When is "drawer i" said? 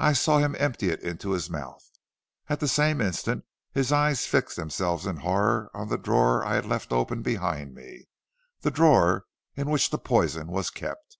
5.96-6.56